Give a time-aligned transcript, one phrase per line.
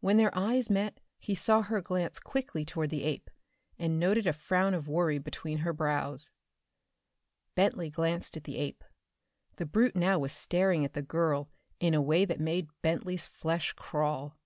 [0.00, 3.30] When their eyes met he saw her glance quickly toward the ape,
[3.78, 6.30] and noted a frown of worry between her brows.
[7.54, 8.84] Bentley glanced at the ape.
[9.56, 11.48] The brute now was staring at the girl
[11.80, 14.36] in a way that made Bentley's flesh crawl.